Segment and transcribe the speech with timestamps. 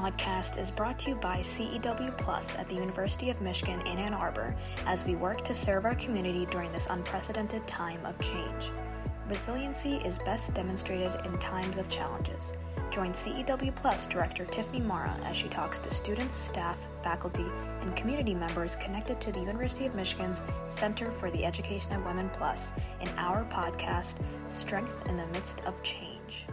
[0.00, 4.14] podcast is brought to you by CEW Plus at the University of Michigan in Ann
[4.14, 4.56] Arbor
[4.86, 8.70] as we work to serve our community during this unprecedented time of change.
[9.28, 12.54] Resiliency is best demonstrated in times of challenges.
[12.90, 17.44] Join CEW Plus Director Tiffany Marra as she talks to students, staff, faculty,
[17.82, 22.30] and community members connected to the University of Michigan's Center for the Education of Women
[22.30, 26.46] Plus in our podcast, Strength in the Midst of Change.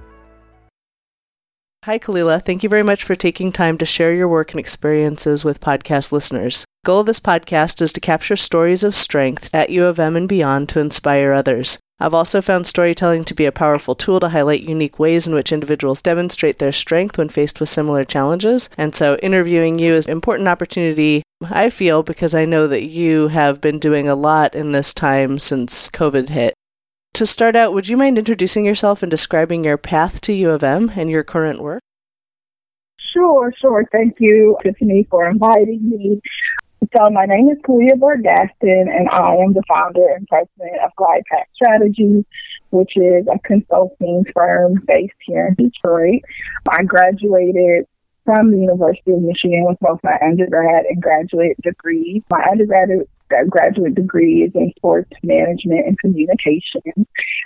[1.88, 2.44] Hi, Khalilah.
[2.44, 6.12] Thank you very much for taking time to share your work and experiences with podcast
[6.12, 6.66] listeners.
[6.84, 10.18] The goal of this podcast is to capture stories of strength at U of M
[10.18, 11.80] and beyond to inspire others.
[11.98, 15.54] I've also found storytelling to be a powerful tool to highlight unique ways in which
[15.54, 18.70] individuals demonstrate their strength when faced with similar challenges.
[18.78, 23.30] And so interviewing you is an important opportunity, I feel, because I know that you
[23.30, 26.54] have been doing a lot in this time since COVID hit.
[27.18, 30.64] To start out, would you mind introducing yourself and describing your path to U of
[30.64, 31.82] M and your current work?
[33.00, 33.86] Sure, sure.
[33.92, 36.22] Thank you, Tiffany, for inviting me.
[36.96, 40.92] So my name is Khalilah Burt Gaston, and I am the founder and president of
[40.96, 42.24] Glide Path Strategies,
[42.70, 46.22] which is a consulting firm based here in Detroit.
[46.70, 47.88] I graduated
[48.26, 52.22] from the University of Michigan with both my undergrad and graduate degrees.
[52.30, 53.10] My undergraduate
[53.50, 56.82] graduate degree is in sports management and communication.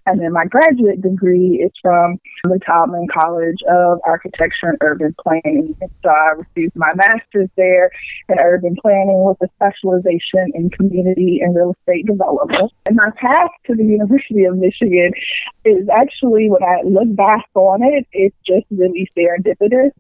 [0.06, 5.76] And then my graduate degree is from the Taubman College of Architecture and Urban Planning.
[6.04, 7.92] So I received my master's there
[8.30, 12.72] in urban planning with a specialization in community and real estate development.
[12.88, 15.12] And my path to the University of Michigan
[15.66, 19.92] is actually, when I look back on it, it's just really serendipitous.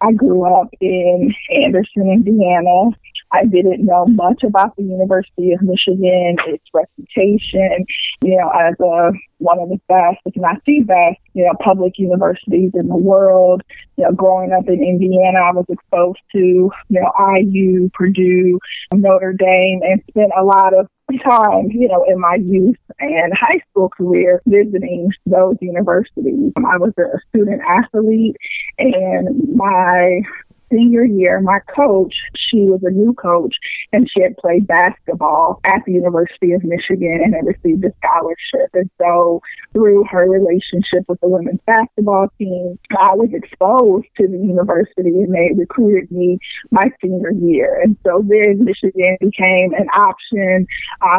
[0.00, 2.90] I grew up in Anderson, Indiana,
[3.32, 7.84] I didn't know much about the University of Michigan, its reputation,
[8.22, 11.98] you know, as a one of the best, if not the best, you know, public
[11.98, 13.62] universities in the world.
[13.96, 18.58] You know, growing up in Indiana, I was exposed to, you know, IU, Purdue,
[18.92, 20.88] Notre Dame, and spent a lot of
[21.20, 26.52] time, you know, in my youth and high school career visiting those universities.
[26.58, 28.36] I was a student athlete
[28.78, 30.22] and my
[30.72, 33.54] senior year, my coach, she was a new coach
[33.92, 38.70] and she had played basketball at the University of Michigan and had received a scholarship.
[38.74, 44.38] And so through her relationship with the women's basketball team, I was exposed to the
[44.38, 46.38] university and they recruited me
[46.70, 47.80] my senior year.
[47.82, 50.66] And so then Michigan became an option.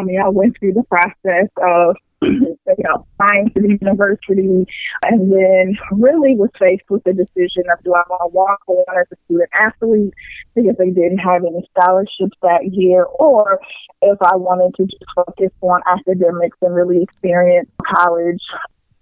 [0.08, 4.66] You know, I went through the process of you know, applying to the university,
[5.06, 8.84] and then really was faced with the decision of do I want to walk on
[9.00, 10.14] as a student athlete
[10.56, 13.60] because they didn't have any scholarships that year, or
[14.02, 18.44] if I wanted to just focus on academics and really experience college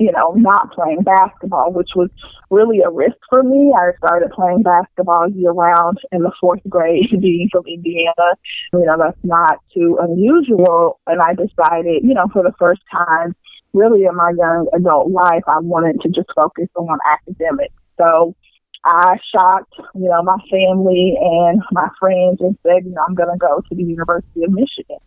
[0.02, 2.10] you know, not playing basketball, which was
[2.50, 3.72] really a risk for me.
[3.78, 8.30] I started playing basketball year round in the fourth grade, being from Indiana.
[8.74, 11.00] You know, that's not too unusual.
[11.06, 13.36] And I decided, you know, for the first time,
[13.74, 17.76] really in my young adult life, I wanted to just focus on academics.
[17.98, 18.36] So
[18.84, 23.32] I shocked, you know, my family and my friends and said, you know, I'm going
[23.32, 24.98] to go to the University of Michigan.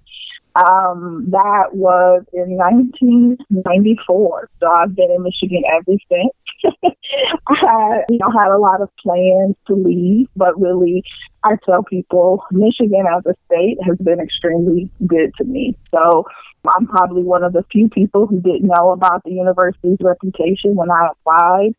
[0.56, 4.50] Um, that was in 1994.
[4.60, 6.94] So I've been in Michigan ever since.
[7.48, 11.02] I, you know, had a lot of plans to leave, but really,
[11.42, 15.76] I tell people Michigan as a state has been extremely good to me.
[15.90, 16.26] So
[16.68, 20.90] I'm probably one of the few people who didn't know about the university's reputation when
[20.90, 21.74] I applied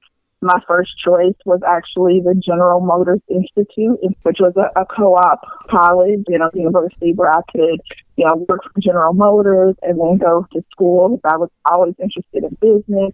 [0.45, 6.23] my first choice was actually the General Motors Institute, which was a, a co-op college,
[6.28, 7.81] you know, university where I could,
[8.16, 11.19] you know, work for General Motors and then go to school.
[11.25, 13.11] I was always interested in business,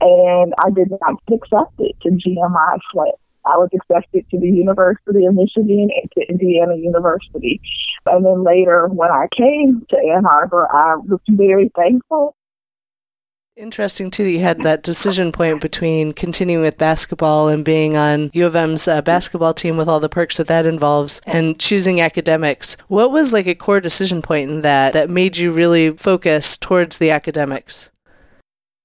[0.00, 3.14] and I did not get accepted to GMI Flint.
[3.44, 7.60] I was accepted to the University of Michigan and to Indiana University.
[8.06, 12.36] And then later, when I came to Ann Arbor, I was very thankful
[13.58, 18.30] Interesting too that you had that decision point between continuing with basketball and being on
[18.32, 22.00] U of M's uh, basketball team with all the perks that that involves, and choosing
[22.00, 22.76] academics.
[22.86, 26.98] What was like a core decision point in that that made you really focus towards
[26.98, 27.90] the academics?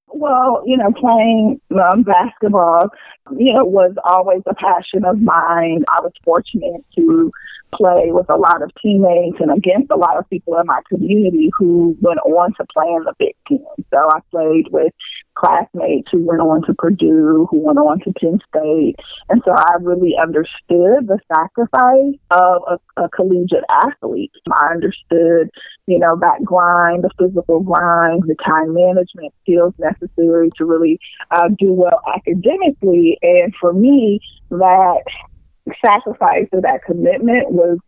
[0.08, 2.90] Well, you know, playing um, basketball,
[3.38, 5.84] you know, was always a passion of mine.
[5.92, 7.32] I was fortunate to
[7.74, 11.52] play with a lot of teammates and against a lot of people in my community
[11.58, 13.66] who went on to play in the Big Ten.
[13.92, 14.94] So I played with
[15.36, 18.96] classmates who went on to Purdue, who went on to Penn State.
[19.30, 24.32] And so I really understood the sacrifice of a, a collegiate athlete.
[24.52, 25.50] I understood,
[25.88, 31.00] you know, that grind, the physical grind, the time management skills necessary to really
[31.32, 33.18] uh, do well academically.
[33.22, 34.20] And for me,
[34.50, 35.04] that
[35.86, 37.80] sacrifice or that commitment was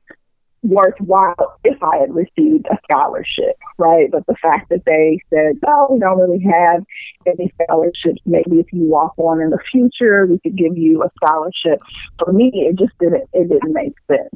[0.63, 4.09] worthwhile if I had received a scholarship, right?
[4.11, 6.83] But the fact that they said, no, we don't really have
[7.27, 8.21] any scholarships.
[8.25, 11.81] Maybe if you walk on in the future, we could give you a scholarship.
[12.23, 14.29] For me, it just didn't, it didn't make sense.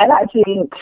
[0.00, 0.72] And I think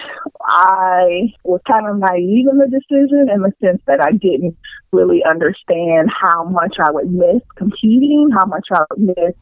[0.42, 4.58] I was kind of naive in the decision in the sense that I didn't
[4.92, 9.34] really understand how much I would miss competing, how much I would miss,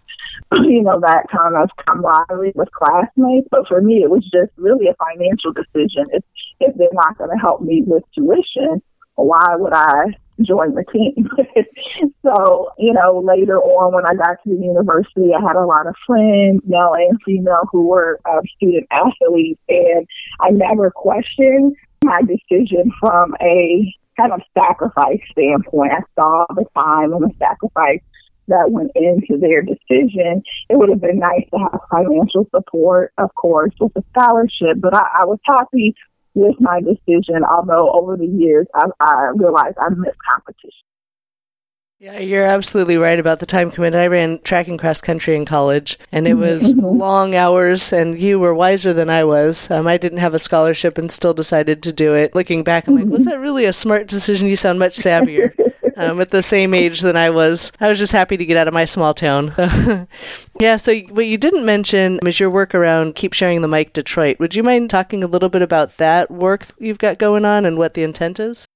[0.53, 3.49] you know, that kind of camaraderie with classmates.
[3.51, 6.05] But for me, it was just really a financial decision.
[6.13, 6.25] If,
[6.61, 8.83] if they're not going to help me with tuition,
[9.17, 11.29] why would I join the team.
[12.25, 15.87] so, you know, later on when I got to the university, I had a lot
[15.87, 20.07] of friends, male and female, who were uh, student athletes, and
[20.41, 25.93] I never questioned my decision from a kind of sacrifice standpoint.
[25.93, 28.01] I saw the time and the sacrifice
[28.49, 30.43] that went into their decision.
[30.69, 34.95] It would have been nice to have financial support, of course, with a scholarship, but
[34.95, 35.95] I, I was happy
[36.35, 40.85] with my decision, although over the years I, I realized I missed competition.
[42.01, 44.03] Yeah, you're absolutely right about the time commitment.
[44.03, 46.85] I ran track and cross country in college, and it was mm-hmm.
[46.85, 49.71] long hours, and you were wiser than I was.
[49.71, 52.35] Um, I didn't have a scholarship and still decided to do it.
[52.35, 54.49] Looking back, I'm like, was that really a smart decision?
[54.49, 55.55] You sound much savvier
[55.97, 57.73] um, at the same age than I was.
[57.81, 59.53] I was just happy to get out of my small town.
[60.61, 64.39] yeah, so what you didn't mention is your work around Keep Sharing the Mic Detroit.
[64.39, 67.79] Would you mind talking a little bit about that work you've got going on and
[67.79, 68.67] what the intent is?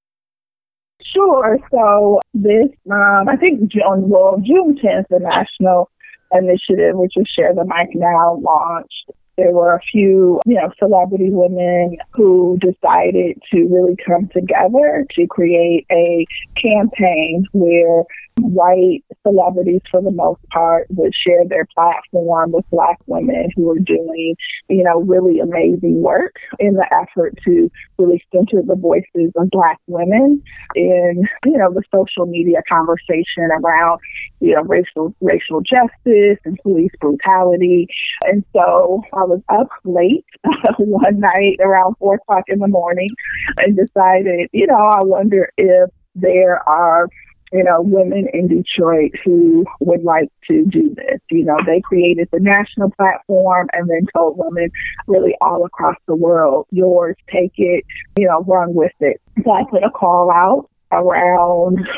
[1.02, 1.58] Sure.
[1.70, 5.90] So this, um, I think June, well, June 10th, the national
[6.32, 11.30] initiative, which is Share the Mic Now, launched there were a few, you know, celebrity
[11.30, 16.26] women who decided to really come together to create a
[16.56, 18.02] campaign where
[18.40, 23.78] white celebrities, for the most part, would share their platform with Black women who are
[23.78, 24.36] doing,
[24.68, 29.78] you know, really amazing work in the effort to really center the voices of Black
[29.86, 30.42] women
[30.74, 34.00] in, you know, the social media conversation around,
[34.40, 37.86] you know, racial racial justice and police brutality.
[38.24, 40.26] And so I was up late
[40.78, 43.10] one night around four o'clock in the morning
[43.58, 47.08] and decided, you know, I wonder if there are
[47.52, 51.20] you know, women in Detroit who would like to do this.
[51.30, 54.70] You know, they created the national platform and then told women
[55.06, 57.84] really all across the world, yours, take it,
[58.18, 59.20] you know, run with it.
[59.44, 61.88] So I put a call out around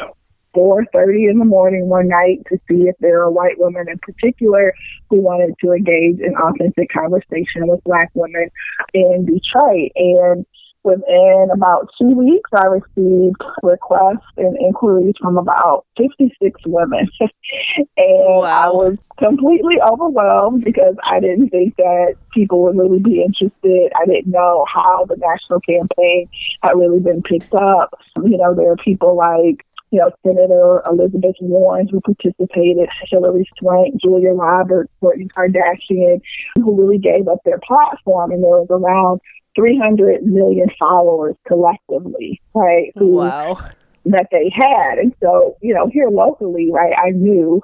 [0.55, 4.75] 4.30 in the morning one night to see if there are white women in particular
[5.09, 8.51] who wanted to engage in authentic conversation with black women
[8.93, 9.93] in Detroit.
[9.95, 10.47] And
[10.83, 17.07] Within about two weeks, I received requests and inquiries from about 56 women.
[17.21, 17.31] and
[17.99, 18.69] oh, wow.
[18.69, 23.93] I was completely overwhelmed because I didn't think that people would really be interested.
[23.95, 26.29] I didn't know how the national campaign
[26.63, 27.93] had really been picked up.
[28.25, 34.01] You know, there are people like you know, Senator Elizabeth Warren, who participated, Hilary Swank,
[34.01, 36.21] Julia Roberts, Kourtney Kardashian,
[36.55, 38.31] who really gave up their platform.
[38.31, 39.21] And there was around
[39.61, 42.93] 300 million followers collectively, right?
[42.97, 43.59] Oh, who, wow.
[44.07, 44.99] That they had.
[44.99, 47.61] And so, you know, here locally, right, I knew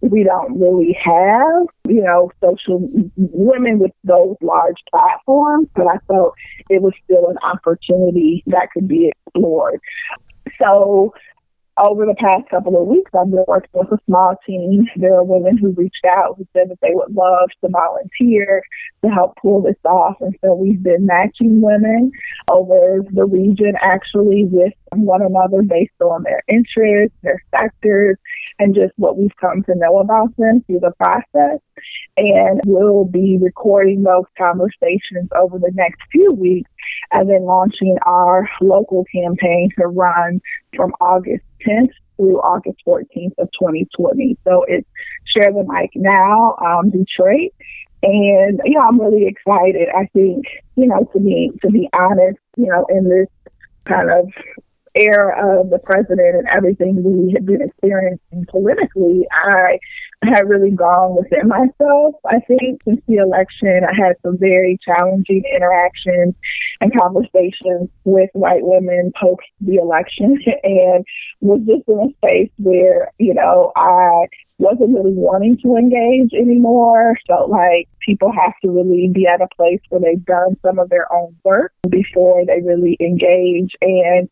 [0.00, 2.86] we don't really have, you know, social
[3.16, 6.34] women with those large platforms, but I felt
[6.68, 9.80] it was still an opportunity that could be explored.
[10.52, 11.14] So
[11.82, 14.86] over the past couple of weeks, I've been working with a small team.
[14.96, 18.62] There are women who reached out who said that they would love to volunteer
[19.04, 20.16] to help pull this off.
[20.20, 22.10] And so we've been matching women
[22.48, 28.16] over the region actually with one another based on their interests, their sectors,
[28.58, 31.60] and just what we've come to know about them through the process.
[32.16, 36.70] And we'll be recording those conversations over the next few weeks
[37.12, 40.40] and then launching our local campaign to run
[40.74, 44.36] from August 10th through August 14th of 2020.
[44.44, 44.88] So it's
[45.24, 47.52] Share the Mic Now, um, Detroit.
[48.02, 49.88] And yeah, I'm really excited.
[49.94, 50.44] I think,
[50.76, 53.28] you know, to be to be honest, you know, in this
[53.84, 54.28] kind of
[54.94, 59.78] era of the president and everything we have been experiencing politically, I
[60.22, 62.14] had really gone within myself.
[62.26, 66.34] I think since the election, I had some very challenging interactions
[66.80, 71.04] and conversations with white women post the election and
[71.40, 74.26] was just in a space where, you know, I
[74.58, 77.16] wasn't really wanting to engage anymore.
[77.28, 80.88] Felt like people have to really be at a place where they've done some of
[80.88, 83.76] their own work before they really engage.
[83.80, 84.28] And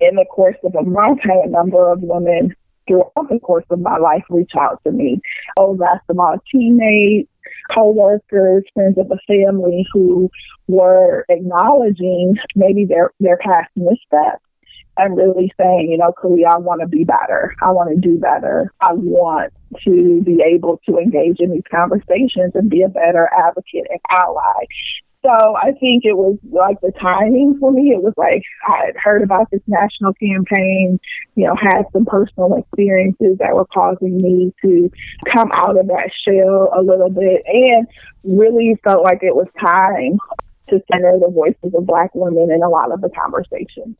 [0.00, 2.54] in the course of a month, I had a number of women
[2.86, 5.20] throughout the course of my life reach out to me.
[5.58, 7.30] Oh, that's my teammates,
[7.72, 10.30] coworkers, friends of the family who
[10.68, 14.42] were acknowledging maybe their, their past missteps
[14.96, 17.54] and really saying, you know, Khalilah, I want to be better.
[17.62, 18.72] I want to do better.
[18.80, 19.52] I want
[19.84, 24.64] to be able to engage in these conversations and be a better advocate and ally.
[25.24, 27.92] So I think it was like the timing for me.
[27.92, 31.00] It was like I had heard about this national campaign,
[31.34, 34.90] you know, had some personal experiences that were causing me to
[35.32, 37.86] come out of that shell a little bit and
[38.22, 40.18] really felt like it was time
[40.68, 43.96] to center the voices of Black women in a lot of the conversations.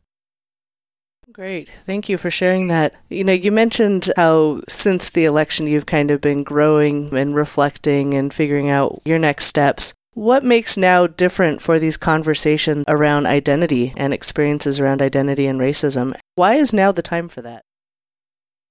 [1.31, 1.67] Great.
[1.67, 2.93] Thank you for sharing that.
[3.09, 8.13] You know, you mentioned how since the election you've kind of been growing and reflecting
[8.13, 9.95] and figuring out your next steps.
[10.15, 16.15] What makes now different for these conversations around identity and experiences around identity and racism?
[16.35, 17.63] Why is now the time for that?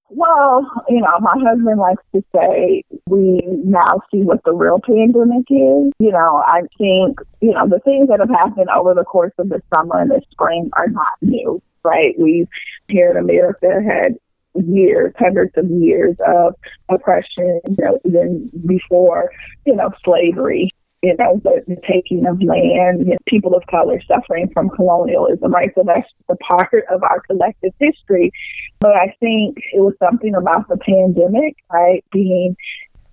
[0.09, 5.45] Well, you know, my husband likes to say we now see what the real pandemic
[5.51, 5.93] is.
[5.99, 9.49] You know, I think, you know, the things that have happened over the course of
[9.49, 12.15] the summer and the spring are not new, right?
[12.17, 12.47] We've
[12.87, 14.15] here in America had
[14.55, 16.55] years, hundreds of years of
[16.89, 19.29] oppression, you know, even before,
[19.67, 20.71] you know, slavery
[21.05, 25.51] you know, the, the taking of land, you know, people of color suffering from colonialism,
[25.51, 25.71] right?
[25.75, 28.31] So that's the part of our collective history.
[28.79, 32.03] But I think it was something about the pandemic, right?
[32.11, 32.57] Being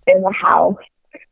[0.06, 0.78] in the house,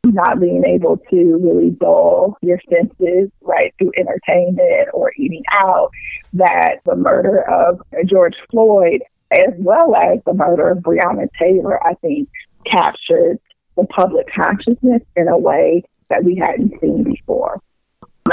[0.05, 5.89] not being able to really dull your senses, right, through entertainment or eating out,
[6.33, 9.01] that the murder of George Floyd,
[9.31, 12.29] as well as the murder of Breonna Taylor, I think
[12.65, 13.39] captured
[13.77, 17.61] the public consciousness in a way that we hadn't seen before.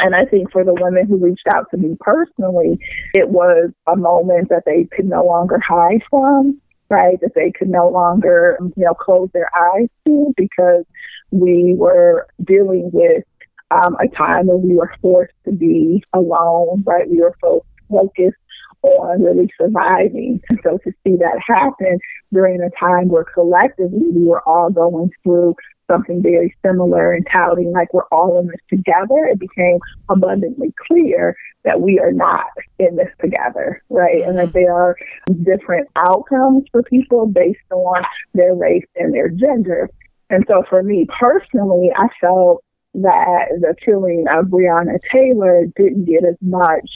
[0.01, 2.79] And I think for the women who reached out to me personally,
[3.15, 7.19] it was a moment that they could no longer hide from, right?
[7.21, 10.85] That they could no longer, you know, close their eyes to because
[11.31, 13.25] we were dealing with
[13.71, 17.09] um, a time where we were forced to be alone, right?
[17.09, 18.37] We were so focused
[18.83, 20.41] on really surviving.
[20.63, 21.99] So to see that happen
[22.33, 25.55] during a time where collectively we were all going through
[25.91, 29.79] something very similar and touting like we're all in this together, it became
[30.11, 32.47] abundantly clear that we are not
[32.79, 34.23] in this together, right?
[34.23, 34.59] And that mm-hmm.
[34.59, 34.97] there are
[35.45, 38.03] different outcomes for people based on
[38.35, 39.89] their race and their gender.
[40.31, 42.63] And so for me personally, I felt
[42.95, 46.91] that the killing of Breonna Taylor didn't get as much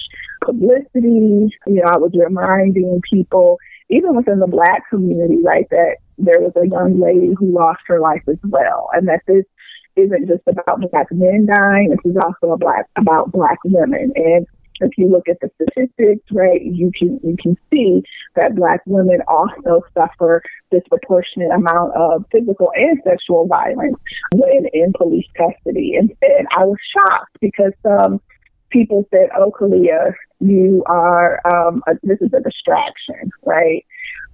[0.45, 1.49] publicity.
[1.67, 3.59] You know, I was reminding people,
[3.91, 8.01] even within the black community, right, that there was a young lady who lost her
[8.01, 9.45] life as well, and that this
[9.97, 11.91] isn't just about black men dying.
[11.91, 14.13] This is also black about black women.
[14.15, 14.47] And
[14.81, 18.03] if you look at the statistics, right, you can you can see
[18.37, 23.99] that black women also suffer disproportionate amount of physical and sexual violence
[24.35, 25.95] when in police custody.
[25.97, 28.21] And, and I was shocked because um,
[28.73, 33.85] people said, "Oh, Khalilah, you are um, a, this is a distraction, right?"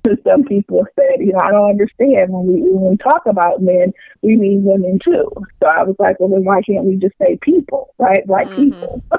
[0.06, 3.60] So some people said, you know, I don't understand when we when we talk about
[3.62, 3.92] men,
[4.22, 5.30] we mean women too.
[5.60, 8.26] So I was like, well, then why can't we just say people, right?
[8.28, 8.72] Like mm-hmm.
[8.72, 9.04] people.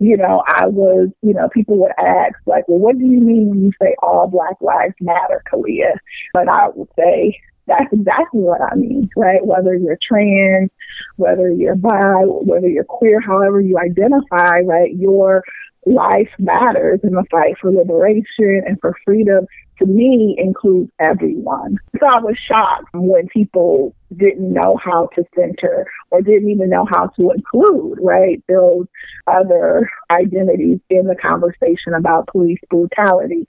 [0.00, 3.50] you know, I was, you know, people would ask like, well, what do you mean
[3.50, 5.98] when you say all Black lives matter, Khalilah?
[6.36, 7.38] And I would say,
[7.70, 9.44] that's exactly what I mean, right?
[9.44, 10.70] Whether you're trans,
[11.16, 14.94] whether you're bi, whether you're queer, however you identify, right?
[14.94, 15.44] Your
[15.86, 19.46] life matters in the fight for liberation and for freedom
[19.78, 21.78] to me includes everyone.
[21.98, 26.86] So I was shocked when people didn't know how to center or didn't even know
[26.90, 28.86] how to include, right, those
[29.26, 33.46] other identities in the conversation about police brutality.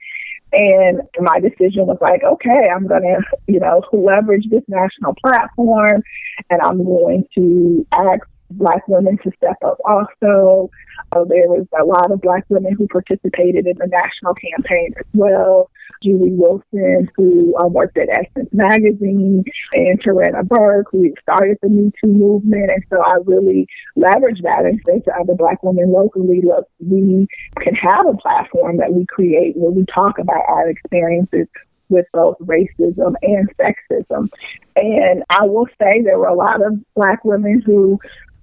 [0.52, 6.02] And my decision was like, okay, I'm going to, you know, leverage this national platform
[6.50, 8.26] and I'm going to ask
[8.58, 10.70] Black women to step up also.
[11.12, 15.06] Uh, there was a lot of Black women who participated in the national campaign as
[15.14, 15.70] well.
[16.02, 21.92] Julee Wilson, who um, worked at Essence Magazine, and Tarana Burke, who started the Me
[22.00, 22.70] Too movement.
[22.70, 27.26] And so I really leveraged that and said to other Black women locally, look, we
[27.60, 31.46] can have a platform that we create where we talk about our experiences
[31.88, 34.28] with both racism and sexism.
[34.74, 38.00] And I will say there were a lot of Black women who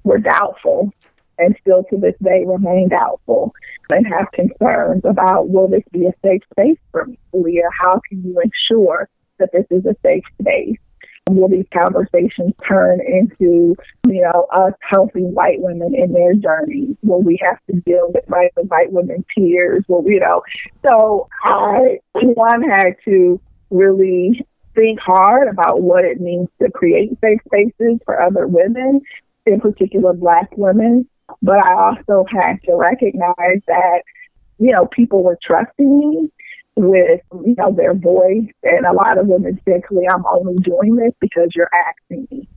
[0.10, 0.92] were doubtful
[1.38, 3.54] and still to this day remain doubtful
[3.92, 7.70] and have concerns about will this be a safe space for me, Leah?
[7.80, 10.78] How can you ensure that this is a safe space?
[11.30, 13.76] Will these conversations turn into,
[14.08, 16.98] you know, us healthy white women in their journey?
[17.04, 19.84] Will we have to deal with right the white women peers?
[19.88, 20.42] Will you know?
[20.88, 23.40] So I one had to
[23.70, 24.44] really
[24.76, 29.02] think hard about what it means to create safe spaces for other women,
[29.50, 31.08] in particular Black women.
[31.42, 34.02] But I also had to recognize that,
[34.58, 36.32] you know, people were trusting me
[36.76, 38.50] with, you know, their voice.
[38.64, 42.48] And a lot of women said, I'm only doing this because you're asking me.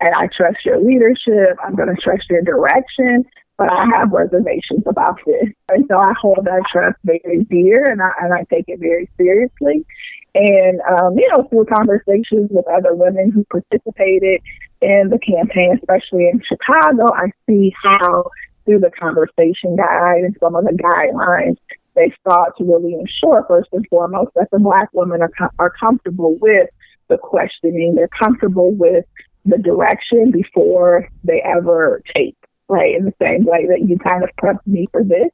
[0.00, 1.56] And I trust your leadership.
[1.62, 3.24] I'm going to trust your direction
[3.56, 5.50] but I have reservations about this.
[5.70, 9.08] And so I hold that trust very dear and I, and I take it very
[9.16, 9.86] seriously.
[10.34, 14.40] And, um, you know, through conversations with other women who participated
[14.84, 18.24] in the campaign, especially in Chicago, I see how
[18.64, 21.56] through the conversation guide and some of the guidelines,
[21.94, 25.70] they sought to really ensure, first and foremost, that the Black women are, com- are
[25.70, 26.68] comfortable with
[27.08, 27.94] the questioning.
[27.94, 29.04] They're comfortable with
[29.44, 32.36] the direction before they ever take,
[32.68, 32.94] right?
[32.96, 35.30] In the same way that you kind of prepped me for this.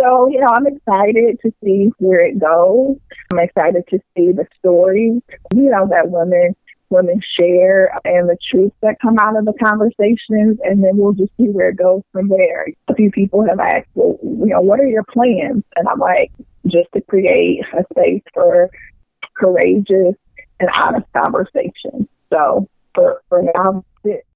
[0.00, 2.96] So, you know, I'm excited to see where it goes.
[3.32, 5.20] I'm excited to see the stories,
[5.54, 6.56] you know, that women
[6.90, 11.32] women share and the truths that come out of the conversations and then we'll just
[11.36, 12.66] see where it goes from there.
[12.88, 15.64] A few people have asked, well, you know, what are your plans?
[15.76, 16.32] And I'm like,
[16.66, 18.70] just to create a space for
[19.36, 20.14] courageous
[20.58, 22.08] and honest conversation.
[22.30, 24.26] So for, for now, it.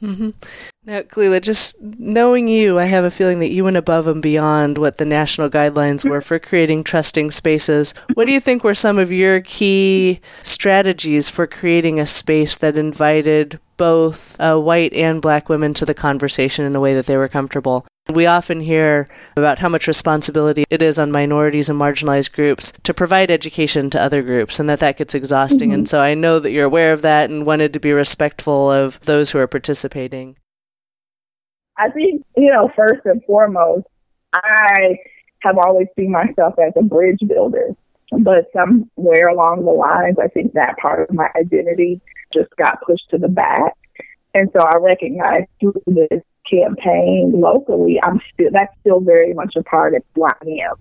[0.00, 0.28] Mm-hmm.
[0.88, 4.78] Now, Khalilah, just knowing you, I have a feeling that you went above and beyond
[4.78, 7.92] what the national guidelines were for creating trusting spaces.
[8.14, 12.78] What do you think were some of your key strategies for creating a space that
[12.78, 17.18] invited both uh, white and black women to the conversation in a way that they
[17.18, 17.84] were comfortable?
[18.14, 22.94] We often hear about how much responsibility it is on minorities and marginalized groups to
[22.94, 25.68] provide education to other groups and that that gets exhausting.
[25.68, 25.80] Mm-hmm.
[25.80, 29.00] And so I know that you're aware of that and wanted to be respectful of
[29.00, 30.36] those who are participating.
[31.78, 33.86] I think, you know, first and foremost,
[34.34, 34.98] I
[35.40, 37.76] have always seen myself as a bridge builder.
[38.10, 42.00] But somewhere along the lines, I think that part of my identity
[42.32, 43.74] just got pushed to the back.
[44.34, 49.62] And so I recognize through this campaign locally, I'm still that's still very much a
[49.62, 50.76] part of who I am.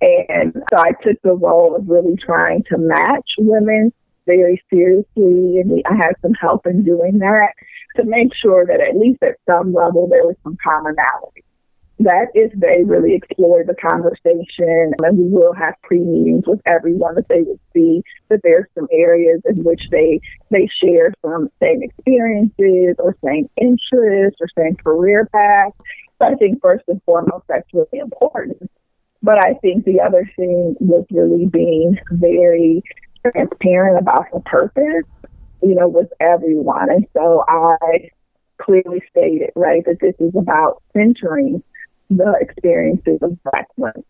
[0.00, 3.92] And so I took the role of really trying to match women
[4.26, 7.52] very seriously, and I had some help in doing that
[7.96, 11.44] to make sure that at least at some level there was some commonality.
[11.98, 17.28] That is, they really explore the conversation, and we will have pre-meetings with everyone that
[17.28, 22.96] they would see that there's some areas in which they they share some same experiences
[22.98, 25.76] or same interests or same career paths.
[26.18, 28.68] So I think first and foremost that's really important.
[29.22, 32.82] But I think the other thing was really being very
[33.22, 35.04] transparent about the purpose
[35.62, 36.90] you know, with everyone.
[36.90, 38.10] And so I
[38.58, 41.62] clearly stated, right, that this is about centering
[42.10, 44.04] the experiences of Black women.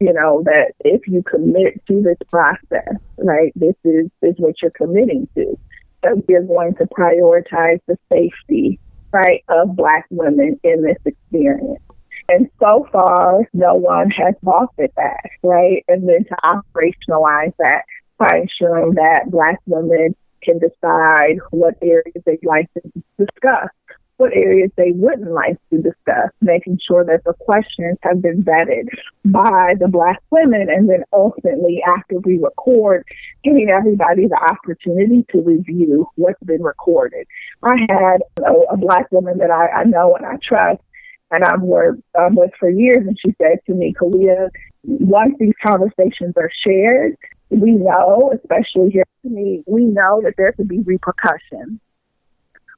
[0.00, 4.70] You know, that if you commit to this process, right, this is, is what you're
[4.70, 5.58] committing to.
[6.04, 8.78] That we are going to prioritize the safety,
[9.12, 11.82] right, of Black women in this experience.
[12.28, 14.34] And so far, no one has
[14.78, 15.84] at that, right?
[15.88, 17.82] And then to operationalize that
[18.18, 22.80] by ensuring that Black women can decide what areas they'd like to
[23.18, 23.68] discuss,
[24.16, 28.88] what areas they wouldn't like to discuss, making sure that the questions have been vetted
[29.24, 33.04] by the Black women, and then ultimately, after we record,
[33.44, 37.26] giving everybody the opportunity to review what's been recorded.
[37.62, 40.82] I had a, a Black woman that I, I know and I trust
[41.30, 44.50] and I've worked um, with for years, and she said to me, Khalilah,
[44.84, 47.16] once these conversations are shared,
[47.50, 51.78] we know, especially here to me, we know that there could be repercussions,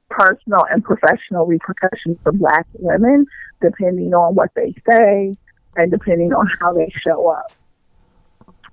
[0.09, 3.25] personal and professional repercussions for Black women,
[3.61, 5.33] depending on what they say
[5.75, 7.51] and depending on how they show up.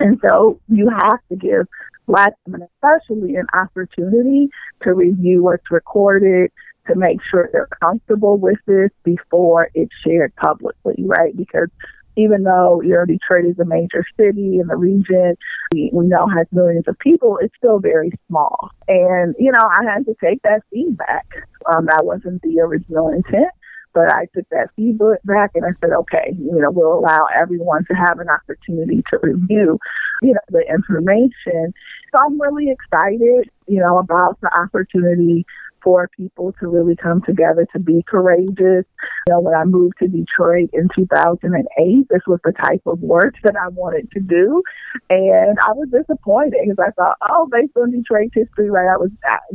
[0.01, 1.67] And so you have to give
[2.07, 4.51] Black women, especially, an opportunity
[4.83, 6.51] to review what's recorded,
[6.87, 11.37] to make sure they're comfortable with this before it's shared publicly, right?
[11.37, 11.69] Because
[12.19, 15.37] even though you know Detroit is a major city in the region,
[15.73, 18.71] we, we know has millions of people, it's still very small.
[18.89, 21.27] And you know, I had to take that feedback.
[21.73, 23.51] Um, that wasn't the original intent,
[23.95, 27.95] but I took that feedback and I said, okay, you know, we'll allow everyone to
[27.95, 29.79] have an opportunity to review,
[30.23, 31.73] you know, the information.
[32.11, 35.47] So I'm really excited, you know, about the opportunity
[35.83, 38.85] for people to really come together to be courageous.
[39.27, 43.35] You know, when I moved to Detroit in 2008, this was the type of work
[43.45, 44.63] that I wanted to do.
[45.11, 49.11] And I was disappointed because I thought, oh, based on Detroit history, right, I was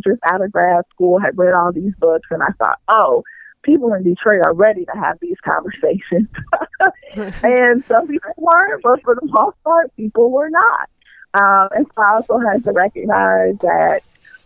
[0.06, 3.24] just out of grad school, had read all these books, and I thought, oh,
[3.64, 6.28] people in Detroit are ready to have these conversations.
[7.44, 10.90] and some people weren't, but for the most part, people were not.
[11.34, 14.02] Um, and so I also had to recognize that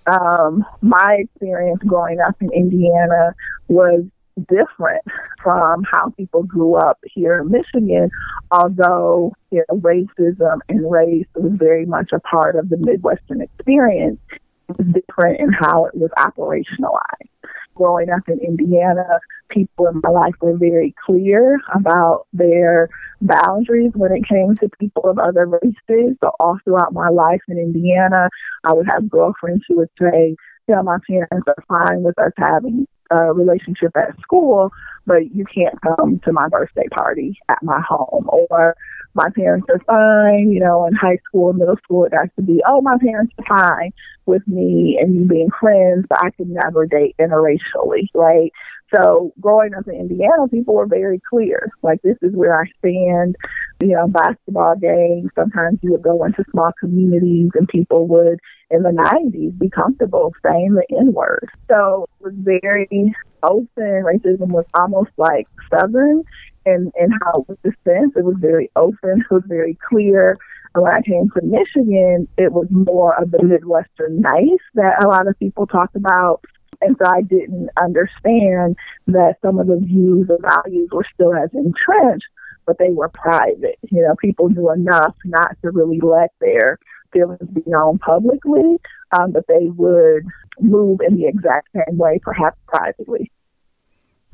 [0.08, 3.36] um, my experience growing up in Indiana
[3.68, 4.04] was
[4.48, 5.04] different
[5.42, 8.10] from how people grew up here in Michigan,
[8.52, 14.20] although you know, racism and race was very much a part of the Midwestern experience.
[14.68, 17.30] Different in how it was operationalized
[17.78, 22.90] growing up in Indiana, people in my life were very clear about their
[23.22, 26.18] boundaries when it came to people of other races.
[26.22, 28.30] So all throughout my life in Indiana,
[28.64, 30.36] I would have girlfriends who would say,
[30.68, 34.72] know, my parents are fine with us having a relationship at school,
[35.06, 38.30] but you can't come to my birthday party at my home.
[38.30, 38.76] Or
[39.18, 42.62] my parents are fine, you know, in high school, middle school, it has to be,
[42.68, 43.92] oh, my parents are fine
[44.28, 48.52] with me and being friends, but I could never date interracially, right?
[48.96, 51.70] So growing up in Indiana, people were very clear.
[51.82, 53.36] Like this is where I stand.
[53.82, 55.30] You know, basketball games.
[55.36, 58.40] Sometimes you would go into small communities, and people would,
[58.72, 61.50] in the '90s, be comfortable saying the N word.
[61.70, 63.68] So it was very open.
[63.78, 66.24] Racism was almost like southern,
[66.68, 68.18] and and how it was dispensed.
[68.18, 69.22] It was very open.
[69.22, 70.36] It was very clear.
[70.76, 75.28] When I came to Michigan, it was more of the Midwestern nice that a lot
[75.28, 76.42] of people talk about.
[76.82, 78.76] And so I didn't understand
[79.08, 82.28] that some of the views and values were still as entrenched,
[82.68, 83.80] but they were private.
[83.90, 86.78] You know, people knew enough not to really let their
[87.12, 88.78] feelings be known publicly,
[89.18, 90.26] um, but they would
[90.60, 93.32] move in the exact same way, perhaps privately.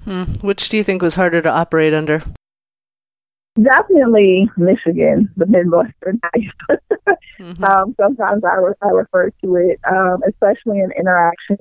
[0.05, 0.23] Hmm.
[0.41, 2.21] Which do you think was harder to operate under?
[3.61, 6.49] Definitely Michigan, the Midwestern nice.
[7.39, 7.63] mm-hmm.
[7.63, 11.59] um, sometimes I, re- I refer to it, um, especially in interactions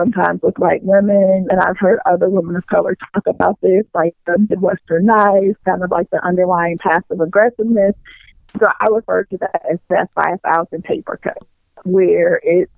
[0.00, 4.14] sometimes with white women, and I've heard other women of color talk about this, like
[4.26, 7.94] the Midwestern nice, kind of like the underlying passive aggressiveness.
[8.58, 11.46] So I refer to that as a thousand paper cuts,
[11.84, 12.72] where it's,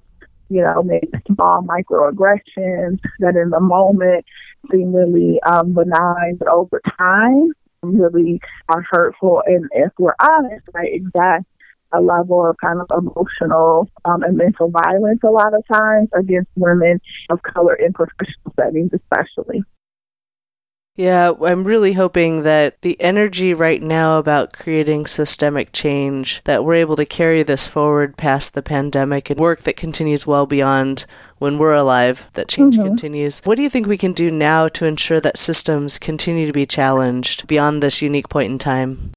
[0.53, 4.25] you know, maybe small microaggressions that in the moment
[4.71, 9.43] seem really um, benign, but over time really are hurtful.
[9.47, 11.47] And if we're honest, right, exact
[11.95, 16.51] a level of kind of emotional um, and mental violence a lot of times against
[16.57, 19.63] women of color in professional settings, especially.
[20.95, 26.75] Yeah, I'm really hoping that the energy right now about creating systemic change, that we're
[26.75, 31.07] able to carry this forward past the pandemic and work that continues well beyond
[31.39, 32.89] when we're alive, that change mm-hmm.
[32.89, 33.41] continues.
[33.45, 36.67] What do you think we can do now to ensure that systems continue to be
[36.67, 39.13] challenged beyond this unique point in time?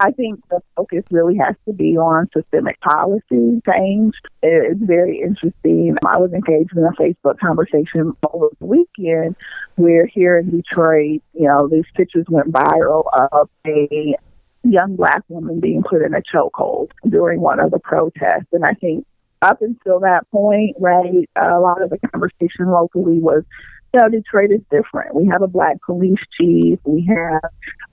[0.00, 4.14] I think the focus really has to be on systemic policy change.
[4.42, 5.96] It's very interesting.
[6.06, 9.36] I was engaged in a Facebook conversation over the weekend
[9.76, 14.14] where here in Detroit, you know, these pictures went viral of a
[14.62, 18.46] young black woman being put in a chokehold during one of the protests.
[18.52, 19.04] And I think
[19.42, 23.44] up until that point, right, a lot of the conversation locally was
[23.94, 25.14] you know, Detroit is different.
[25.14, 26.78] We have a black police chief.
[26.84, 27.40] We have,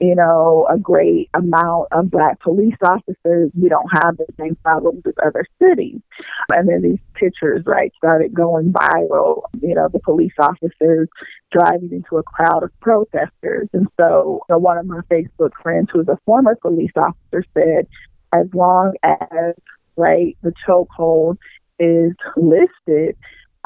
[0.00, 3.50] you know, a great amount of black police officers.
[3.54, 6.00] We don't have the same problems as other cities.
[6.52, 9.42] And then these pictures, right, started going viral.
[9.62, 11.08] You know, the police officers
[11.50, 13.68] driving into a crowd of protesters.
[13.72, 17.44] And so, you know, one of my Facebook friends, who is a former police officer,
[17.54, 17.86] said,
[18.34, 19.54] as long as,
[19.96, 21.38] right, the chokehold
[21.78, 23.16] is listed,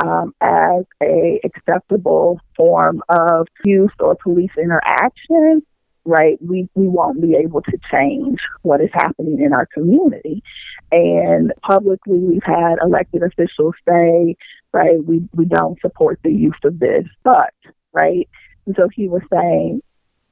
[0.02, 5.62] um, as a acceptable form of use or police interaction,
[6.04, 10.42] right, we, we won't be able to change what is happening in our community.
[10.90, 14.36] And publicly, we've had elected officials say,
[14.72, 17.54] right, we, we don't support the use of this, but,
[17.92, 18.28] right,
[18.66, 19.82] and so he was saying,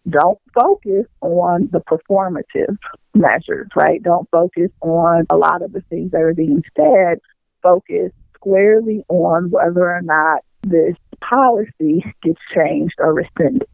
[0.09, 2.76] don't focus on the performative
[3.14, 4.02] measures, right?
[4.02, 7.20] Don't focus on a lot of the things that are being said.
[7.62, 13.68] Focus squarely on whether or not this policy gets changed or rescinded.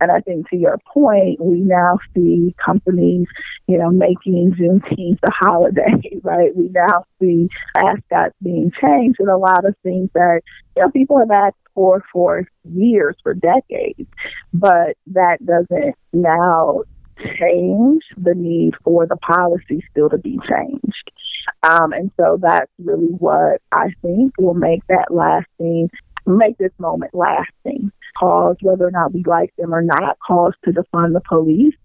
[0.00, 3.26] And I think to your point, we now see companies,
[3.66, 6.54] you know, making Juneteenth a holiday, right?
[6.56, 10.42] We now see mascots being changed and a lot of things that,
[10.76, 14.08] you know, people have asked for for years, for decades.
[14.52, 16.82] But that doesn't now
[17.38, 21.12] change the need for the policy still to be changed.
[21.62, 25.90] Um, and so that's really what I think will make that lasting,
[26.36, 27.92] make this moment lasting.
[28.18, 31.76] Cause whether or not we like them or not, cause to defund the police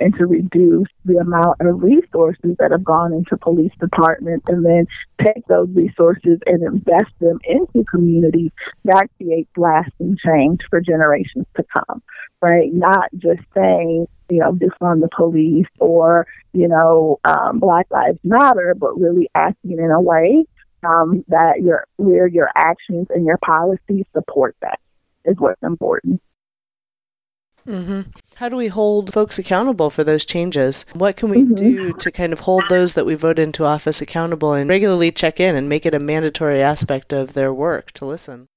[0.00, 4.86] and to reduce the amount of resources that have gone into police departments and then
[5.22, 8.52] take those resources and invest them into communities
[8.84, 12.02] that creates lasting change for generations to come,
[12.40, 12.72] right?
[12.72, 18.74] Not just saying, you know, defund the police or, you know, um, Black Lives Matter,
[18.78, 20.46] but really acting in a way
[20.82, 24.78] um, that your where your actions and your policies support that
[25.24, 26.20] is what's important.
[27.66, 28.10] Mm-hmm.
[28.36, 30.84] How do we hold folks accountable for those changes?
[30.94, 31.54] What can we mm-hmm.
[31.54, 35.38] do to kind of hold those that we vote into office accountable and regularly check
[35.38, 38.48] in and make it a mandatory aspect of their work to listen?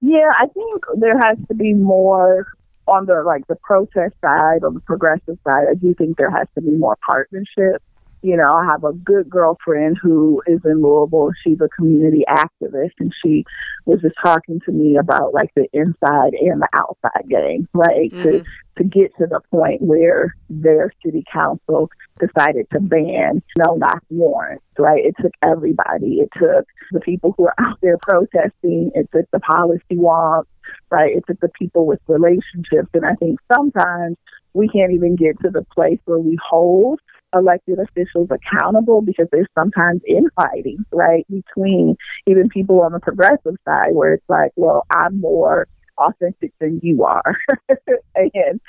[0.00, 2.46] Yeah, I think there has to be more
[2.86, 5.66] on the like the protest side, on the progressive side.
[5.70, 7.80] I do think there has to be more partnership
[8.24, 11.32] you know, I have a good girlfriend who is in Louisville.
[11.42, 13.44] She's a community activist, and she
[13.84, 18.10] was just talking to me about like the inside and the outside game, right?
[18.10, 18.22] Mm-hmm.
[18.22, 18.44] To
[18.78, 24.64] to get to the point where their city council decided to ban no knock warrants,
[24.78, 25.04] right?
[25.04, 26.20] It took everybody.
[26.20, 28.90] It took the people who are out there protesting.
[28.94, 30.46] It took the policy wonks,
[30.90, 31.14] right?
[31.14, 32.88] It took the people with relationships.
[32.94, 34.16] And I think sometimes
[34.54, 37.00] we can't even get to the place where we hold
[37.34, 43.94] elected officials accountable because there's sometimes infighting, right, between even people on the progressive side
[43.94, 45.66] where it's like, well, I'm more
[45.98, 47.36] authentic than you are.
[48.14, 48.60] and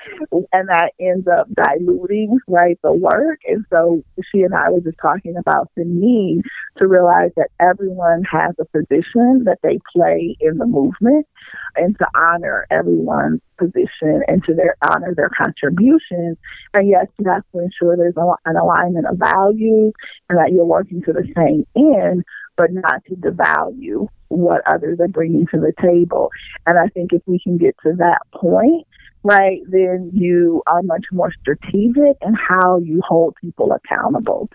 [0.52, 3.40] and that ends up diluting right the work.
[3.48, 6.44] And so she and I were just talking about the need
[6.78, 11.28] to realize that everyone has a position that they play in the movement
[11.76, 16.38] and to honor everyone's position and to their honor their contributions.
[16.74, 19.94] And yes, you have to ensure there's an alignment of values
[20.30, 22.24] and that you're working to the same end,
[22.58, 26.30] but not to devalue what others are bringing to the table.
[26.66, 28.86] And I think if we can get to that point,
[29.24, 34.50] right, then you are much more strategic in how you hold people accountable.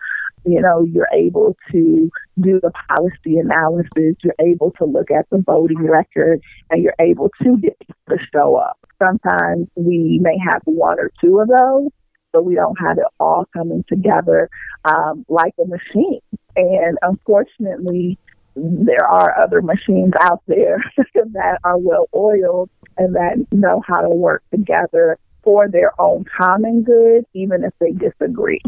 [0.45, 5.43] You know, you're able to do the policy analysis, you're able to look at the
[5.45, 8.79] voting record, and you're able to get people to show up.
[8.99, 11.91] Sometimes we may have one or two of those,
[12.33, 14.49] but we don't have it all coming together
[14.85, 16.21] um, like a machine.
[16.57, 18.19] And unfortunately,
[18.55, 20.83] there are other machines out there
[21.15, 26.83] that are well oiled and that know how to work together for their own common
[26.83, 28.61] good, even if they disagree.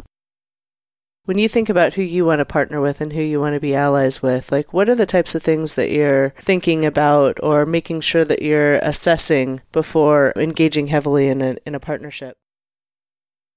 [1.25, 3.61] When you think about who you want to partner with and who you want to
[3.61, 7.65] be allies with, like what are the types of things that you're thinking about or
[7.65, 12.37] making sure that you're assessing before engaging heavily in a, in a partnership?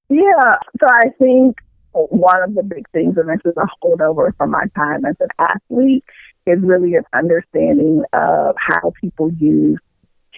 [0.09, 1.57] Yeah, so I think
[1.95, 5.29] one of the big things, and this is a holdover from my time as an
[5.39, 6.03] athlete,
[6.45, 9.79] is really an understanding of how people use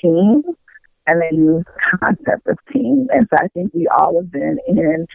[0.02, 0.46] teams
[1.08, 3.08] and they use the concept of team.
[3.12, 5.08] And so I think we all have been in,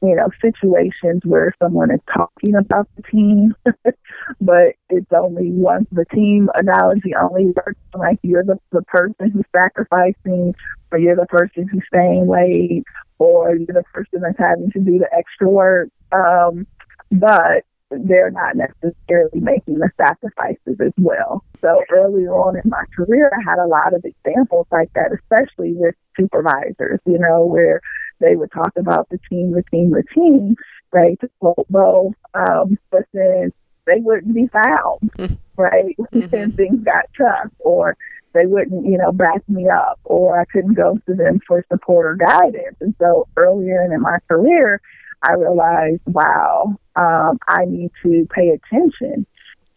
[0.00, 3.54] you know, situations where someone is talking about the team,
[4.40, 9.44] but it's only once the team analogy only works like you're the, the person who's
[9.54, 10.54] sacrificing
[10.92, 12.84] or you're the person who's staying late
[13.18, 15.88] or you're the person that's having to do the extra work.
[16.12, 16.66] Um,
[17.10, 21.42] but they're not necessarily making the sacrifices as well.
[21.60, 25.72] So earlier on in my career, I had a lot of examples like that, especially
[25.74, 27.80] with supervisors, you know, where
[28.20, 30.56] they would talk about the team, the team, the team,
[30.92, 31.18] right?
[31.40, 33.52] Well, um, but then
[33.86, 35.96] they wouldn't be found, right?
[36.12, 36.34] Mm-hmm.
[36.34, 37.96] and things got tough, or
[38.32, 42.06] they wouldn't, you know, back me up, or I couldn't go to them for support
[42.06, 42.76] or guidance.
[42.80, 44.80] And so earlier in my career,
[45.22, 49.26] I realized, wow, um, I need to pay attention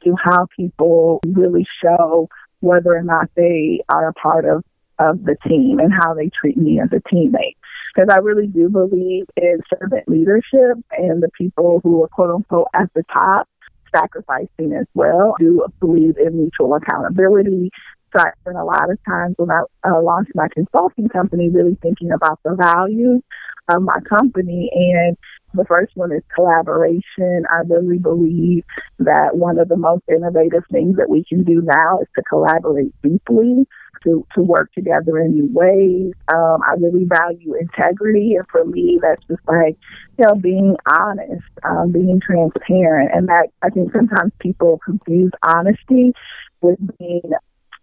[0.04, 4.64] to how people really show whether or not they are a part of,
[5.00, 7.56] of the team and how they treat me as a teammate.
[7.94, 12.68] Because I really do believe in servant leadership and the people who are quote unquote
[12.74, 13.48] at the top
[13.94, 15.36] sacrificing as well.
[15.38, 17.72] I do believe in mutual accountability
[18.14, 21.78] so I spent a lot of times when I uh, launched my consulting company really
[21.82, 23.22] thinking about the values
[23.70, 24.70] of my company.
[24.74, 25.18] And
[25.54, 27.46] the first one is collaboration.
[27.50, 28.66] I really believe
[29.00, 32.94] that one of the most innovative things that we can do now is to collaborate
[33.02, 33.66] deeply,
[34.04, 36.14] to, to work together in new ways.
[36.34, 38.36] Um, I really value integrity.
[38.36, 39.78] And for me, that's just like,
[40.18, 43.12] you know, being honest, um, being transparent.
[43.14, 46.14] And that I think sometimes people confuse honesty
[46.62, 47.32] with being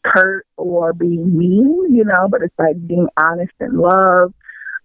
[0.05, 4.33] curt or being mean, you know, but it's like being honest and love.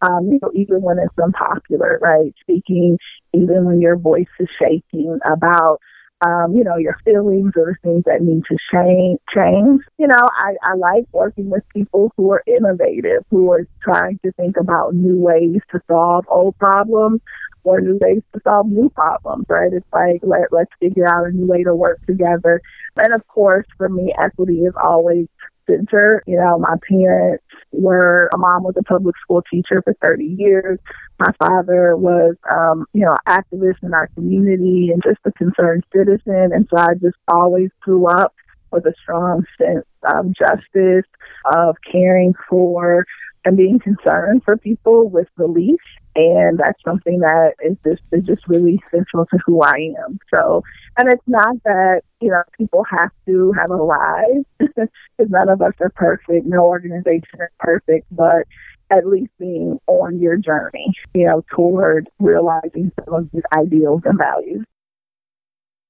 [0.01, 2.33] Um, you know, even when it's unpopular, right?
[2.41, 2.97] Speaking,
[3.31, 5.79] even when your voice is shaking about
[6.25, 9.19] um, you know, your feelings or things that need to change.
[9.35, 9.81] Change.
[9.97, 14.31] You know, I, I like working with people who are innovative, who are trying to
[14.33, 17.21] think about new ways to solve old problems
[17.63, 19.45] or new ways to solve new problems.
[19.49, 19.73] Right?
[19.73, 22.61] It's like let let's figure out a new way to work together.
[22.97, 25.27] And of course, for me, equity is always
[25.67, 26.23] center.
[26.27, 30.79] You know, my parents were, my mom was a public school teacher for 30 years.
[31.19, 36.51] My father was, um, you know, activist in our community and just a concerned citizen.
[36.53, 38.33] And so I just always grew up
[38.71, 41.05] with a strong sense of justice,
[41.53, 43.05] of caring for
[43.45, 45.79] and being concerned for people with relief
[46.15, 50.19] and that's something that is just is just really central to who I am.
[50.29, 50.63] So,
[50.97, 54.89] and it's not that you know people have to have a rise because
[55.29, 56.45] none of us are perfect.
[56.45, 58.47] No organization is perfect, but
[58.89, 64.17] at least being on your journey, you know, toward realizing some of these ideals and
[64.17, 64.65] values.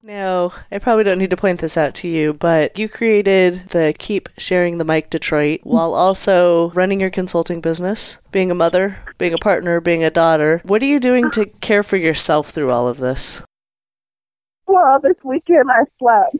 [0.06, 3.96] Now, I probably don't need to point this out to you, but you created the
[3.98, 9.34] Keep Sharing the Mic Detroit while also running your consulting business, being a mother, being
[9.34, 10.60] a partner, being a daughter.
[10.66, 13.46] What are you doing to care for yourself through all of this?
[14.68, 16.36] Well, this weekend I slept.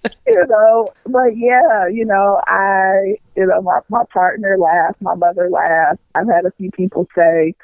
[0.26, 5.50] you know, but yeah, you know, I, you know, my, my partner laughed, my mother
[5.50, 6.00] laughed.
[6.14, 7.54] I've had a few people say,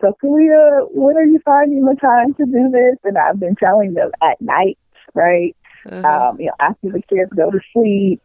[0.00, 2.98] so, Khalilah, when are you finding the time to do this?
[3.04, 4.78] And I've been telling them at night,
[5.14, 5.56] right?
[5.90, 6.30] Uh-huh.
[6.30, 8.20] Um, you know, after the kids go to sleep,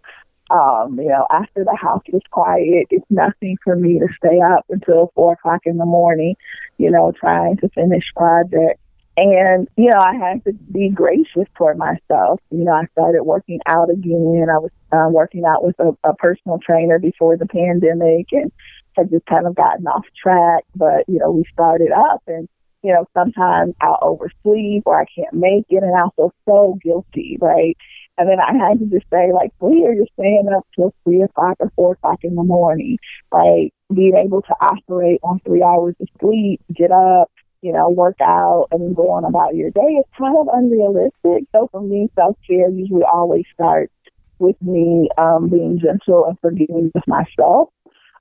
[0.50, 4.66] um, you know, after the house is quiet, it's nothing for me to stay up
[4.70, 6.36] until four o'clock in the morning,
[6.78, 8.82] you know, trying to finish projects.
[9.16, 12.40] And, you know, I had to be gracious toward myself.
[12.50, 14.48] You know, I started working out again.
[14.50, 18.52] I was uh, working out with a, a personal trainer before the pandemic and
[18.96, 20.64] had just kind of gotten off track.
[20.76, 22.48] But, you know, we started up and,
[22.84, 27.38] you know, sometimes I'll oversleep or I can't make it and I'll feel so guilty,
[27.40, 27.78] right?
[28.18, 31.58] And then I had to just say, like, Leah, you're staying up till three o'clock
[31.60, 32.98] or four o'clock in the morning,
[33.32, 33.74] right?
[33.94, 38.68] Being able to operate on three hours of sleep, get up, you know, work out
[38.72, 41.48] and go on about your day is kind of unrealistic.
[41.52, 43.94] So for me, self care usually always starts
[44.40, 47.70] with me um, being gentle and forgiving with myself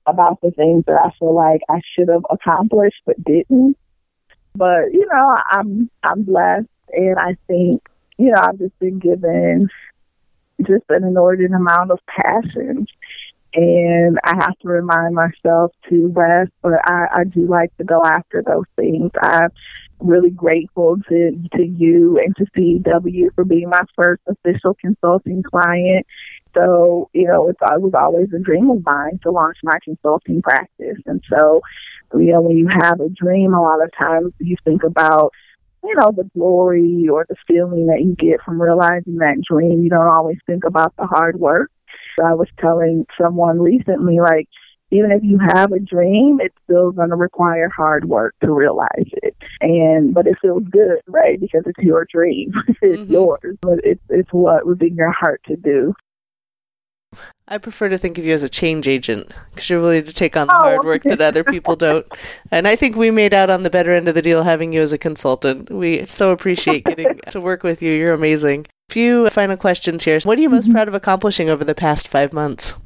[0.05, 3.77] about the things that I feel like I should have accomplished but didn't.
[4.55, 7.87] But you know, I'm I'm blessed, and I think
[8.17, 9.69] you know I've just been given
[10.59, 12.85] just an inordinate amount of passion,
[13.53, 16.51] and I have to remind myself to rest.
[16.61, 19.11] But I, I do like to go after those things.
[19.21, 19.49] I'm
[19.99, 26.05] really grateful to to you and to CW for being my first official consulting client
[26.53, 30.41] so, you know, it's, it was always a dream of mine to launch my consulting
[30.41, 30.97] practice.
[31.05, 31.61] And so,
[32.13, 35.33] you know, when you have a dream, a lot of times you think about,
[35.83, 39.83] you know, the glory or the feeling that you get from realizing that dream.
[39.83, 41.71] You don't always think about the hard work.
[42.19, 44.47] So I was telling someone recently, like,
[44.91, 48.89] even if you have a dream, it's still going to require hard work to realize
[49.23, 49.35] it.
[49.61, 51.39] And but it feels good, right?
[51.39, 53.11] Because it's your dream, it's mm-hmm.
[53.11, 53.57] yours.
[53.61, 55.93] But it's it's what was in your heart to do.
[57.47, 60.37] I prefer to think of you as a change agent because you're willing to take
[60.37, 62.05] on the oh, hard work that other people don't.
[62.49, 64.81] And I think we made out on the better end of the deal having you
[64.81, 65.69] as a consultant.
[65.69, 67.91] We so appreciate getting to work with you.
[67.91, 68.67] You're amazing.
[68.89, 70.17] A few final questions here.
[70.23, 70.73] What are you most mm-hmm.
[70.73, 72.79] proud of accomplishing over the past five months?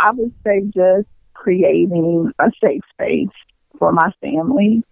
[0.00, 3.28] I would say just creating a safe space
[3.78, 4.82] for my family.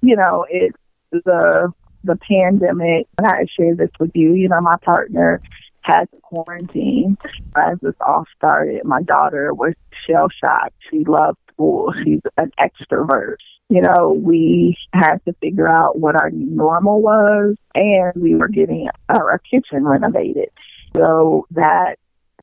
[0.00, 0.76] You know, it's
[1.10, 4.32] the the pandemic, and I shared this with you.
[4.32, 5.42] You know, my partner
[5.82, 7.16] had to quarantine.
[7.56, 9.74] As this all started, my daughter was
[10.06, 10.74] shell shocked.
[10.90, 11.92] She loved school.
[12.04, 13.36] She's an extrovert.
[13.68, 18.48] You know, we had to figure out what our new normal was, and we were
[18.48, 20.50] getting our, kitchen renovated.
[20.96, 21.96] So that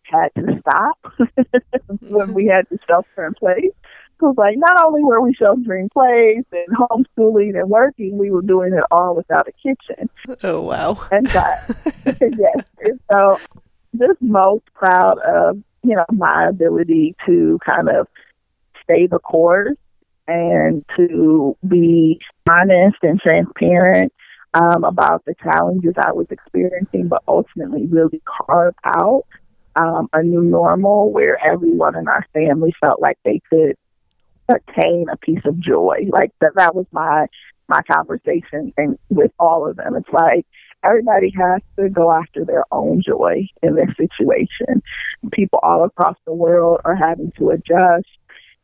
[0.03, 0.97] had to stop
[2.09, 3.73] when we had to shelter in place.
[4.17, 8.41] Because, like, not only were we sheltering in place and homeschooling and working, we were
[8.41, 10.09] doing it all without a kitchen.
[10.43, 10.97] Oh, wow.
[11.11, 11.39] And so,
[12.05, 12.65] yes.
[12.81, 13.37] And so,
[13.97, 18.07] just most proud of, you know, my ability to kind of
[18.83, 19.77] stay the course
[20.27, 24.11] and to be honest and transparent
[24.53, 29.25] um, about the challenges I was experiencing, but ultimately really carve out
[29.75, 33.75] um, a new normal where everyone in our family felt like they could
[34.49, 36.01] attain a piece of joy.
[36.09, 37.27] Like that that was my
[37.69, 39.95] my conversation and with all of them.
[39.95, 40.45] It's like
[40.83, 44.81] everybody has to go after their own joy in their situation.
[45.31, 48.07] People all across the world are having to adjust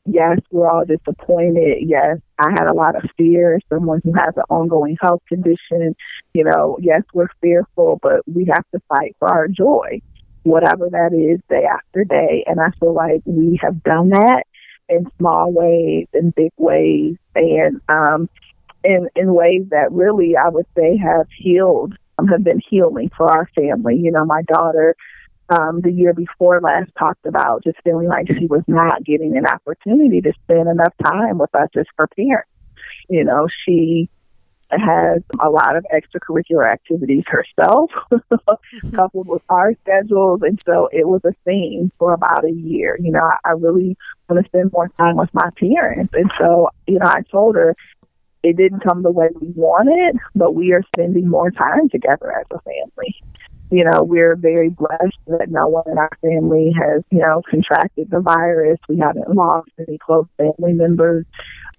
[0.06, 1.78] yes, we're all disappointed.
[1.82, 3.60] Yes, I had a lot of fear.
[3.70, 5.96] Someone who has an ongoing health condition,
[6.34, 10.02] you know, yes, we're fearful, but we have to fight for our joy,
[10.44, 12.44] whatever that is, day after day.
[12.48, 14.44] And I feel like we have done that
[14.90, 18.30] in small ways, in big ways, and um,
[18.84, 23.32] in in ways that really I would say have healed, um, have been healing for
[23.32, 23.98] our family.
[23.98, 24.96] You know, my daughter
[25.50, 29.46] um, the year before last talked about just feeling like she was not getting an
[29.46, 32.50] opportunity to spend enough time with us as her parents.
[33.10, 34.10] You know, she
[34.72, 38.96] has a lot of extracurricular activities herself, mm-hmm.
[38.96, 40.42] coupled with our schedules.
[40.42, 42.98] And so it was a theme for about a year.
[43.00, 43.96] You know, I, I really
[44.30, 46.14] want to spend more time with my parents.
[46.14, 47.76] And so, you know, I told her
[48.44, 52.46] it didn't come the way we wanted, but we are spending more time together as
[52.52, 53.16] a family
[53.74, 58.12] you know, we're very blessed that no one in our family has, you know, contracted
[58.12, 58.78] the virus.
[58.88, 61.26] We haven't lost any close family members.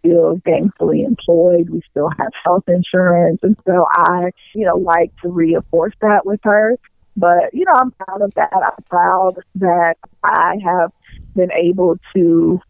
[0.05, 1.70] Still gainfully employed.
[1.70, 3.40] We still have health insurance.
[3.42, 6.76] And so I, you know, like to reinforce that with her.
[7.16, 8.50] But, you know, I'm proud of that.
[8.52, 10.90] I'm proud that I have
[11.34, 12.61] been able to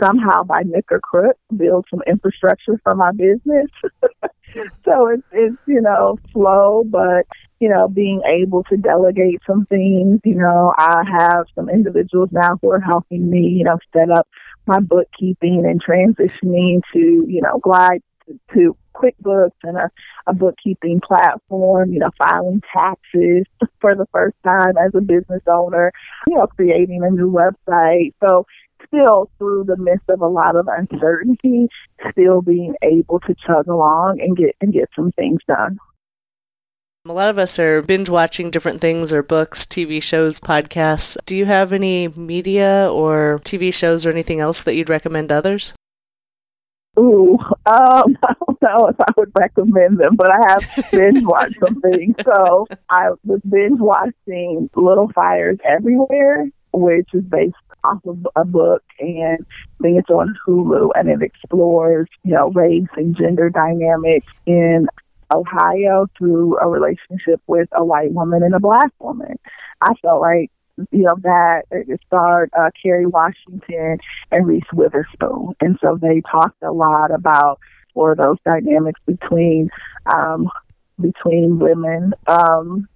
[0.00, 3.68] somehow by nick or crook build some infrastructure for my business.
[4.84, 7.26] so it's it's you know slow, but
[7.60, 10.20] you know being able to delegate some things.
[10.24, 13.48] You know I have some individuals now who are helping me.
[13.48, 14.28] You know set up
[14.68, 19.90] my bookkeeping and transitioning to you know glide to, to QuickBooks and a,
[20.26, 23.44] a bookkeeping platform, you know, filing taxes
[23.80, 25.92] for the first time as a business owner,
[26.28, 28.12] you know, creating a new website.
[28.26, 28.44] So
[28.86, 31.68] still through the midst of a lot of uncertainty,
[32.10, 35.78] still being able to chug along and get and get some things done.
[37.08, 41.16] A lot of us are binge watching different things or books, TV shows, podcasts.
[41.24, 45.72] Do you have any media or TV shows or anything else that you'd recommend others?
[46.98, 51.56] Ooh, um, I don't know if I would recommend them, but I have binge watched
[51.64, 52.14] some things.
[52.22, 57.54] So I was binge watching Little Fires Everywhere, which is based
[57.84, 59.46] off of a book and
[59.80, 64.88] I think it's on Hulu and it explores, you know, race and gender dynamics in
[65.32, 69.38] Ohio through a relationship with a white woman and a black woman.
[69.80, 70.50] I felt like
[70.90, 73.98] you know that it starred uh, Kerry Washington
[74.30, 77.58] and Reese Witherspoon, and so they talked a lot about
[77.94, 79.70] or those dynamics between
[80.06, 80.50] um,
[81.00, 82.14] between women.
[82.26, 82.88] Um,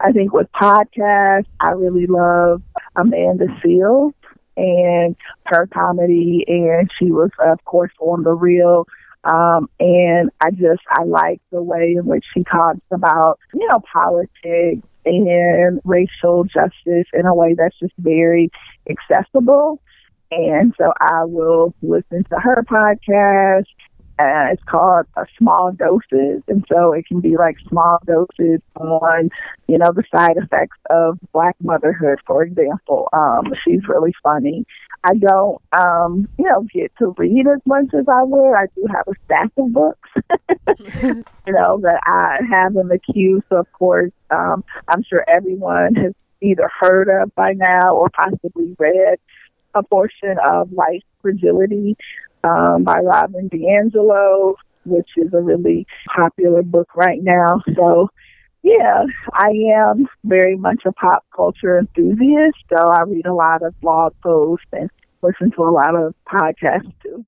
[0.00, 2.62] I think with podcasts, I really love
[2.96, 4.14] Amanda Seales
[4.56, 5.16] and
[5.46, 8.86] her comedy, and she was, of course, on the real.
[9.24, 13.82] Um, and I just I like the way in which she talks about you know
[13.92, 18.50] politics and racial justice in a way that's just very
[18.88, 19.80] accessible.
[20.30, 23.66] And so I will listen to her podcast
[24.20, 26.42] and it's called uh, small doses.
[26.46, 29.30] And so it can be like small doses on
[29.66, 33.08] you know the side effects of black motherhood for example.
[33.12, 34.64] Um she's really funny
[35.04, 38.86] i don't um you know get to read as much as i would i do
[38.90, 40.10] have a stack of books
[41.46, 45.94] you know that i have in the queue so of course um i'm sure everyone
[45.94, 49.18] has either heard of by now or possibly read
[49.74, 51.96] a portion of White Fragility
[52.44, 57.62] um, by Robin DiAngelo, which is a really popular book right now.
[57.74, 58.10] So,
[58.62, 62.58] yeah, I am very much a pop culture enthusiast.
[62.68, 64.90] So I read a lot of blog posts and
[65.22, 67.24] listen to a lot of podcasts too.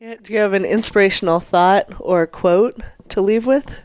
[0.00, 2.74] Yeah, do you have an inspirational thought or quote
[3.08, 3.80] to leave with?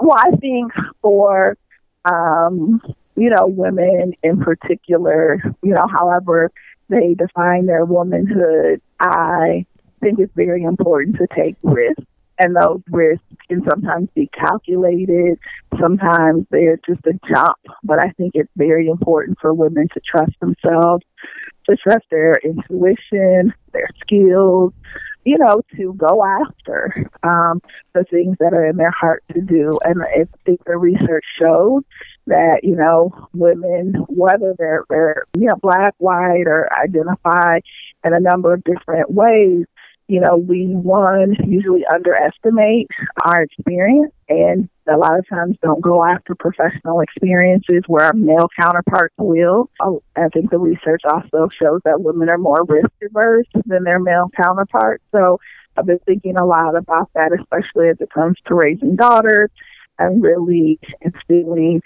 [0.00, 0.72] Well, I think
[1.02, 1.58] for
[2.04, 2.80] um,
[3.16, 6.50] you know women in particular, you know, however
[6.88, 9.66] they define their womanhood, I
[10.00, 12.04] think it's very important to take risks.
[12.38, 15.38] And those risks can sometimes be calculated.
[15.80, 17.58] Sometimes they're just a jump.
[17.82, 21.04] But I think it's very important for women to trust themselves,
[21.68, 24.72] to trust their intuition, their skills,
[25.24, 26.92] you know, to go after
[27.22, 27.60] um,
[27.94, 29.78] the things that are in their heart to do.
[29.84, 31.82] And I think the research shows
[32.26, 37.58] that you know women, whether they're they're you know black, white, or identify
[38.04, 39.66] in a number of different ways,
[40.08, 42.88] you know, we one usually underestimate
[43.24, 48.48] our experience and a lot of times don't go after professional experiences where our male
[48.58, 49.70] counterparts will.
[50.16, 54.30] I think the research also shows that women are more risk averse than their male
[54.34, 55.04] counterparts.
[55.12, 55.40] So
[55.76, 59.50] I've been thinking a lot about that, especially as it comes to raising daughters
[59.98, 61.82] and really instilling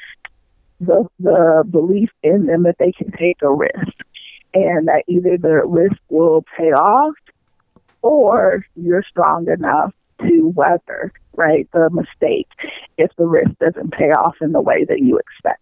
[0.80, 3.96] the the belief in them that they can take a risk.
[4.54, 7.14] and that either the risk will pay off
[8.02, 12.48] or you're strong enough to weather, right, the mistake
[12.98, 15.60] if the risk doesn't pay off in the way that you expect.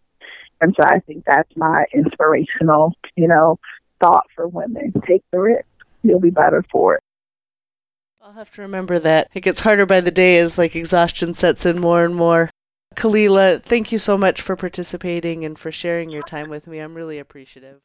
[0.60, 3.58] And so I think that's my inspirational, you know,
[4.00, 4.92] thought for women.
[5.06, 5.64] Take the risk.
[6.02, 7.02] You'll be better for it.
[8.22, 9.28] I'll have to remember that.
[9.32, 12.50] It gets harder by the day as like exhaustion sets in more and more.
[12.96, 16.80] Khalilah, thank you so much for participating and for sharing your time with me.
[16.80, 17.80] I'm really appreciative.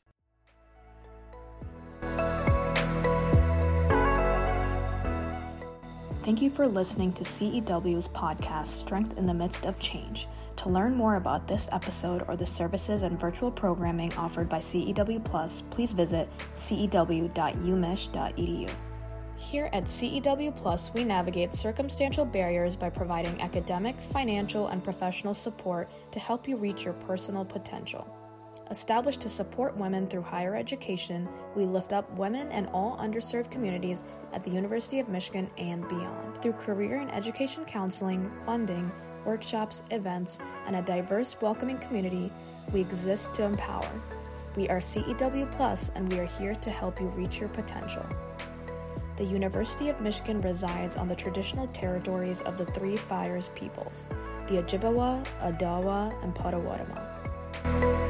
[6.26, 10.26] Thank you for listening to CEW's podcast, Strength in the Midst of Change.
[10.56, 15.24] To learn more about this episode or the services and virtual programming offered by CEW
[15.24, 17.04] Plus, please visit cew.umich.edu.
[19.38, 25.92] Here at CEW Plus, we navigate circumstantial barriers by providing academic, financial, and professional support
[26.10, 28.15] to help you reach your personal potential.
[28.72, 34.04] Established to support women through higher education, we lift up women and all underserved communities
[34.34, 36.42] at the University of Michigan and beyond.
[36.42, 38.92] Through career and education counseling, funding,
[39.24, 42.32] workshops, events, and a diverse, welcoming community,
[42.74, 43.90] we exist to empower.
[44.56, 48.06] We are CEW Plus, and we are here to help you reach your potential.
[49.18, 54.08] The University of Michigan resides on the traditional territories of the Three Fires peoples,
[54.48, 58.05] the Ojibwa, Odawa, and Potawatomi.